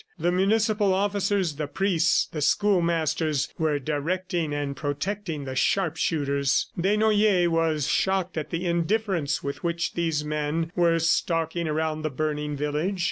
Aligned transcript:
The 0.17 0.31
municipal 0.31 0.95
officers, 0.95 1.57
the 1.57 1.67
priests, 1.67 2.25
the 2.31 2.41
schoolmasters 2.41 3.49
were 3.59 3.77
directing 3.77 4.51
and 4.51 4.75
protecting 4.75 5.45
the 5.45 5.55
sharpshooters. 5.55 6.71
Desnoyers 6.75 7.47
was 7.49 7.85
shocked 7.87 8.35
at 8.35 8.49
the 8.49 8.65
indifference 8.65 9.43
with 9.43 9.63
which 9.63 9.93
these 9.93 10.25
men 10.25 10.71
were 10.75 10.97
stalking 10.97 11.67
around 11.67 12.01
the 12.01 12.09
burning 12.09 12.55
village. 12.57 12.99